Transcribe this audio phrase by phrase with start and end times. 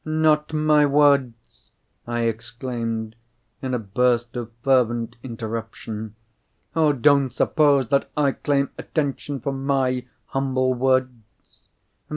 [0.03, 1.69] "Not my words!"
[2.07, 3.15] I exclaimed,
[3.61, 6.15] in a burst of fervent interruption.
[6.75, 11.13] "Oh, don't suppose that I claim attention for My humble words!